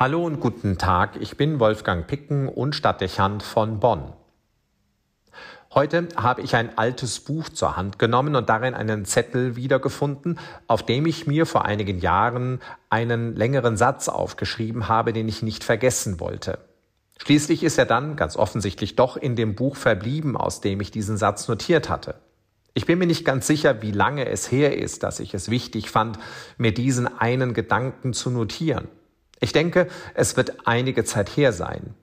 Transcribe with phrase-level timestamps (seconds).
[0.00, 4.14] Hallo und guten Tag, ich bin Wolfgang Picken und Stadtdechant von Bonn.
[5.74, 10.38] Heute habe ich ein altes Buch zur Hand genommen und darin einen Zettel wiedergefunden,
[10.68, 15.64] auf dem ich mir vor einigen Jahren einen längeren Satz aufgeschrieben habe, den ich nicht
[15.64, 16.60] vergessen wollte.
[17.18, 21.18] Schließlich ist er dann ganz offensichtlich doch in dem Buch verblieben, aus dem ich diesen
[21.18, 22.14] Satz notiert hatte.
[22.72, 25.90] Ich bin mir nicht ganz sicher, wie lange es her ist, dass ich es wichtig
[25.90, 26.18] fand,
[26.56, 28.88] mir diesen einen Gedanken zu notieren.
[29.40, 31.94] Ich denke, es wird einige Zeit her sein.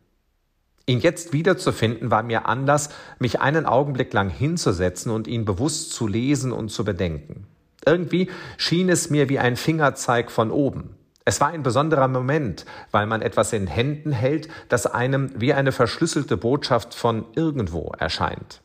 [0.87, 6.07] Ihn jetzt wiederzufinden war mir Anlass, mich einen Augenblick lang hinzusetzen und ihn bewusst zu
[6.07, 7.45] lesen und zu bedenken.
[7.85, 10.95] Irgendwie schien es mir wie ein Fingerzeig von oben.
[11.25, 15.73] Es war ein besonderer Moment, weil man etwas in Händen hält, das einem wie eine
[15.73, 18.61] verschlüsselte Botschaft von irgendwo erscheint.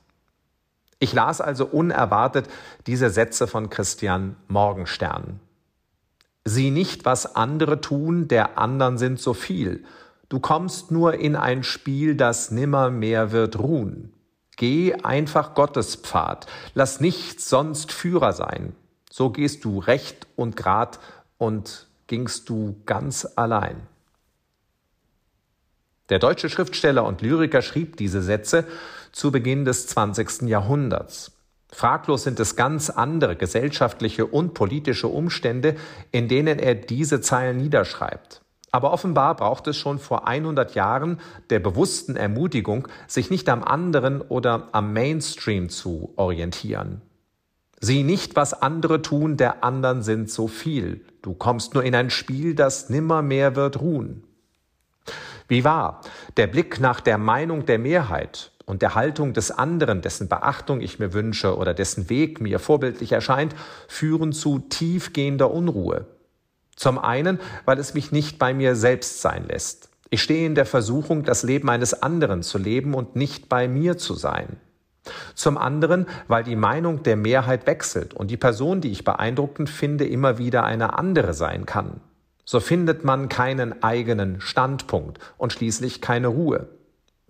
[1.00, 2.48] Ich las also unerwartet
[2.86, 5.40] diese Sätze von Christian Morgenstern.
[6.44, 9.84] Sieh nicht, was andere tun, der anderen sind so viel.
[10.28, 14.12] Du kommst nur in ein Spiel, das nimmer mehr wird ruhen.
[14.56, 18.74] Geh einfach Gottes Pfad, lass nichts sonst Führer sein.
[19.10, 21.00] So gehst du recht und grad
[21.38, 23.86] und gingst du ganz allein.
[26.08, 28.66] Der deutsche Schriftsteller und Lyriker schrieb diese Sätze
[29.12, 30.42] zu Beginn des 20.
[30.42, 31.32] Jahrhunderts.
[31.74, 35.76] Fraglos sind es ganz andere gesellschaftliche und politische Umstände,
[36.10, 38.42] in denen er diese Zeilen niederschreibt.
[38.70, 41.18] Aber offenbar braucht es schon vor 100 Jahren
[41.50, 47.00] der bewussten Ermutigung, sich nicht am anderen oder am Mainstream zu orientieren.
[47.80, 51.04] Sieh nicht, was andere tun, der anderen sind so viel.
[51.22, 54.24] Du kommst nur in ein Spiel, das nimmer mehr wird ruhen.
[55.48, 56.00] Wie wahr,
[56.36, 60.98] der Blick nach der Meinung der Mehrheit und der Haltung des anderen, dessen Beachtung ich
[60.98, 63.54] mir wünsche oder dessen Weg mir vorbildlich erscheint,
[63.88, 66.06] führen zu tiefgehender Unruhe.
[66.76, 69.90] Zum einen, weil es mich nicht bei mir selbst sein lässt.
[70.10, 73.98] Ich stehe in der Versuchung, das Leben eines anderen zu leben und nicht bei mir
[73.98, 74.58] zu sein.
[75.34, 80.06] Zum anderen, weil die Meinung der Mehrheit wechselt und die Person, die ich beeindruckend finde,
[80.06, 82.00] immer wieder eine andere sein kann.
[82.44, 86.68] So findet man keinen eigenen Standpunkt und schließlich keine Ruhe.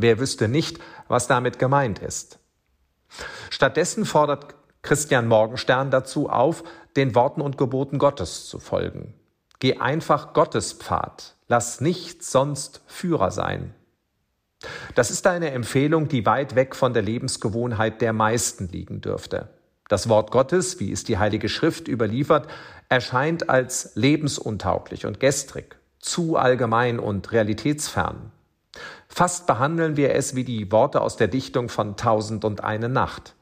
[0.03, 2.41] Wer wüsste nicht, was damit gemeint ist?
[3.51, 6.65] Stattdessen fordert Christian Morgenstern dazu auf,
[6.97, 9.15] den Worten und Geboten Gottes zu folgen.
[9.61, 13.77] Geh einfach Gottes Pfad, lass nichts sonst Führer sein.
[14.97, 19.51] Das ist eine Empfehlung, die weit weg von der Lebensgewohnheit der meisten liegen dürfte.
[19.89, 22.49] Das Wort Gottes, wie es die Heilige Schrift überliefert,
[22.89, 28.33] erscheint als lebensuntauglich und gestrig, zu allgemein und realitätsfern.
[29.15, 33.35] Fast behandeln wir es wie die Worte aus der Dichtung von Tausend und eine Nacht.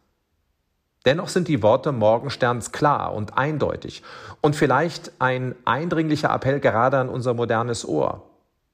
[1.06, 4.02] Dennoch sind die Worte Morgensterns klar und eindeutig
[4.40, 8.28] und vielleicht ein eindringlicher Appell gerade an unser modernes Ohr.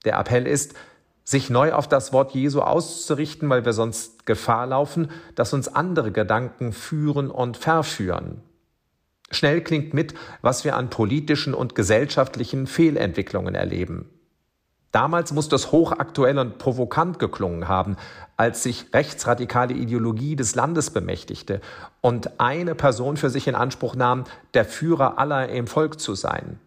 [0.06, 0.74] Der Appell ist,
[1.22, 6.12] sich neu auf das Wort Jesu auszurichten, weil wir sonst Gefahr laufen, dass uns andere
[6.12, 8.40] Gedanken führen und verführen.
[9.30, 14.15] Schnell klingt mit, was wir an politischen und gesellschaftlichen Fehlentwicklungen erleben.
[14.92, 17.96] Damals muss das hochaktuell und provokant geklungen haben,
[18.36, 21.60] als sich rechtsradikale Ideologie des Landes bemächtigte
[22.00, 24.24] und eine Person für sich in Anspruch nahm,
[24.54, 26.58] der Führer aller im Volk zu sein.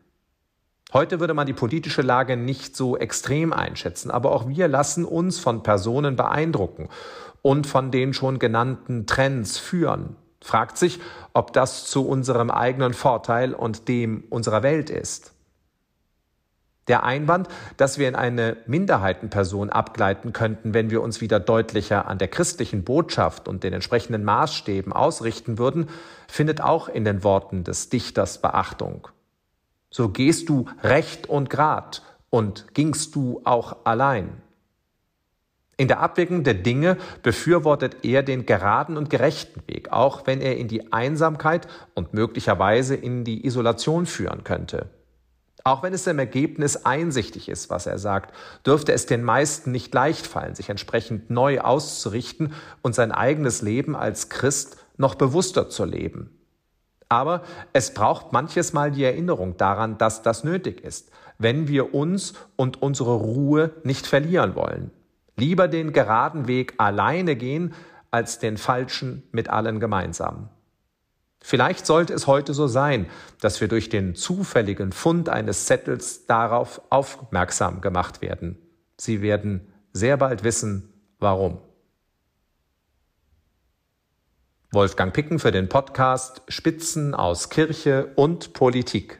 [0.91, 5.40] Heute würde man die politische Lage nicht so extrem einschätzen, aber auch wir lassen uns
[5.40, 6.90] von Personen beeindrucken
[7.44, 10.16] und von den schon genannten Trends führen.
[10.41, 11.00] Fragt sich,
[11.34, 15.34] ob das zu unserem eigenen Vorteil und dem unserer Welt ist.
[16.90, 22.18] Der Einwand, dass wir in eine Minderheitenperson abgleiten könnten, wenn wir uns wieder deutlicher an
[22.18, 25.88] der christlichen Botschaft und den entsprechenden Maßstäben ausrichten würden,
[26.28, 29.08] findet auch in den Worten des Dichters Beachtung.
[29.92, 32.02] So gehst du recht und grad
[32.32, 34.42] und gingst du auch allein.
[35.78, 40.58] In der Abwägung der Dinge befürwortet er den geraden und gerechten Weg, auch wenn er
[40.58, 44.90] in die Einsamkeit und möglicherweise in die Isolation führen könnte.
[45.69, 48.34] Auch wenn es im Ergebnis einsichtig ist, was er sagt,
[48.66, 53.95] dürfte es den meisten nicht leicht fallen, sich entsprechend neu auszurichten und sein eigenes Leben
[53.95, 56.31] als Christ noch bewusster zu leben.
[57.07, 62.33] Aber es braucht manches Mal die Erinnerung daran, dass das nötig ist, wenn wir uns
[62.56, 64.89] und unsere Ruhe nicht verlieren wollen.
[65.38, 67.75] Lieber den geraden Weg alleine gehen,
[68.10, 70.50] als den falschen mit allen gemeinsam.
[71.41, 73.07] Vielleicht sollte es heute so sein,
[73.39, 78.57] dass wir durch den zufälligen Fund eines Zettels darauf aufmerksam gemacht werden.
[78.97, 81.59] Sie werden sehr bald wissen, warum.
[84.71, 89.19] Wolfgang Picken für den Podcast Spitzen aus Kirche und Politik.